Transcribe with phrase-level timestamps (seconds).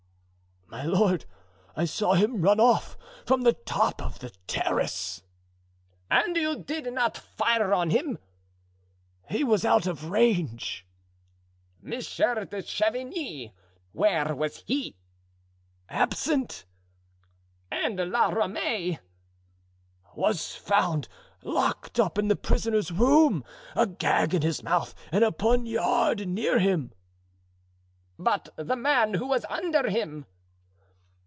[0.73, 1.25] "My lord,
[1.75, 5.21] I saw him run off from the top of the terrace."
[6.09, 8.17] "And you did not fire on him?"
[9.29, 10.85] "He was out of range."
[11.81, 14.95] "Monsieur de Chavigny—where was he?"
[15.89, 16.63] "Absent."
[17.69, 18.99] "And La Ramee?"
[20.15, 21.09] "Was found
[21.43, 23.43] locked up in the prisoner's room,
[23.75, 26.93] a gag in his mouth and a poniard near him."
[28.17, 30.27] "But the man who was under him?"